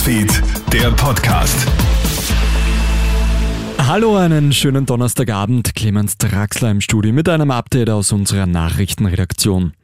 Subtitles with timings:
[0.00, 1.66] Newsfeed, der Podcast.
[3.76, 5.74] Hallo, einen schönen Donnerstagabend.
[5.74, 9.74] Clemens Draxler im Studio mit einem Update aus unserer Nachrichtenredaktion.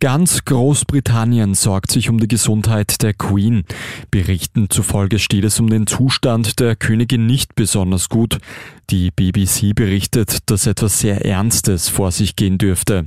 [0.00, 3.62] Ganz Großbritannien sorgt sich um die Gesundheit der Queen.
[4.10, 8.38] Berichten zufolge steht es um den Zustand der Königin nicht besonders gut.
[8.90, 13.06] Die BBC berichtet, dass etwas sehr Ernstes vor sich gehen dürfte.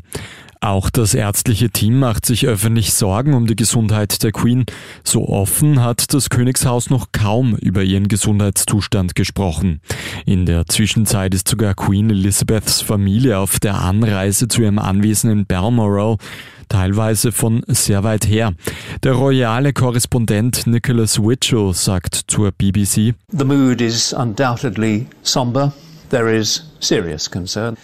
[0.61, 4.65] Auch das ärztliche Team macht sich öffentlich Sorgen um die Gesundheit der Queen.
[5.03, 9.81] So offen hat das Königshaus noch kaum über ihren Gesundheitszustand gesprochen.
[10.25, 15.45] In der Zwischenzeit ist sogar Queen Elizabeths Familie auf der Anreise zu ihrem Anwesen in
[15.45, 16.17] Balmoral
[16.69, 18.53] teilweise von sehr weit her.
[19.03, 25.73] Der royale Korrespondent Nicholas Witchell sagt zur BBC, The mood is undoubtedly somber.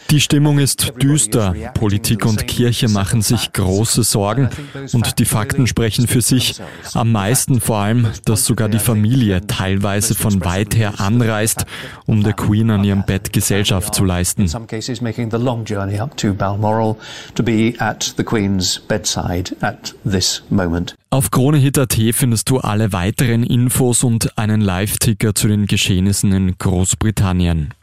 [0.10, 1.54] Die Stimmung ist düster.
[1.74, 4.50] Politik und Kirche machen sich große Sorgen
[4.94, 6.56] und die Fakten sprechen für sich.
[6.94, 11.66] Am meisten vor allem, dass sogar die Familie teilweise von weit her anreist,
[12.06, 14.50] um der Queen an ihrem Bett Gesellschaft zu leisten.
[21.10, 27.74] Auf KroneHit.at findest du alle weiteren Infos und einen Live-Ticker zu den Geschehnissen in Großbritannien.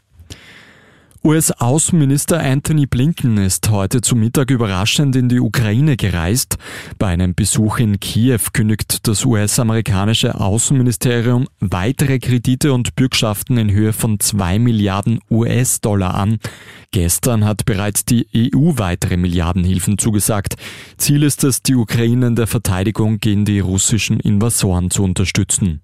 [1.21, 6.57] US-Außenminister Anthony Blinken ist heute zu Mittag überraschend in die Ukraine gereist.
[6.97, 13.91] Bei einem Besuch in Kiew kündigt das US-amerikanische Außenministerium weitere Kredite und Bürgschaften in Höhe
[13.91, 16.39] von zwei Milliarden US-Dollar an.
[16.91, 20.55] Gestern hat bereits die EU weitere Milliardenhilfen zugesagt.
[20.95, 25.81] Ziel ist es, die Ukraine in der Verteidigung gegen die russischen Invasoren zu unterstützen.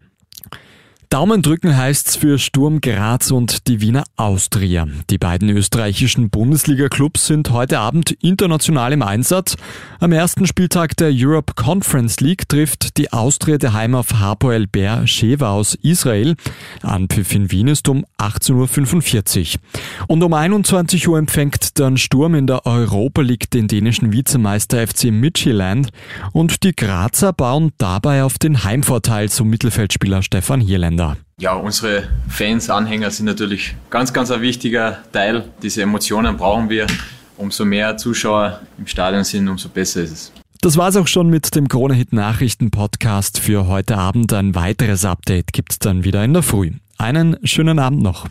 [1.16, 4.86] Daumen drücken heißt's für Sturm Graz und die Wiener Austria.
[5.10, 9.56] Die beiden österreichischen Bundesliga-Clubs sind heute Abend international im Einsatz.
[10.02, 15.52] Am ersten Spieltag der Europe Conference League trifft die Austria daheim auf Hapoel Ber Sheva
[15.52, 16.36] aus Israel.
[16.82, 19.62] Anpfiff in Wien ist um 18.45 Uhr.
[20.08, 25.12] Und um 21 Uhr empfängt dann Sturm in der Europa League den dänischen Vizemeister FC
[25.12, 25.92] Midtjylland
[26.34, 31.05] und die Grazer bauen dabei auf den Heimvorteil zum Mittelfeldspieler Stefan Hierländer.
[31.38, 35.44] Ja, unsere Fans, Anhänger sind natürlich ganz, ganz ein wichtiger Teil.
[35.62, 36.88] Diese Emotionen brauchen wir.
[37.35, 40.31] Umso mehr Zuschauer im Stadion sind, umso besser ist es.
[40.62, 44.31] Das war's auch schon mit dem Krone-Hit Nachrichten Podcast für heute Abend.
[44.31, 46.72] Ein weiteres Update gibt's dann wieder in der Früh.
[46.97, 48.28] Einen schönen Abend noch.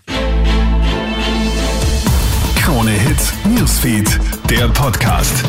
[2.56, 5.44] Krone-Hit Newsfeed, der Podcast.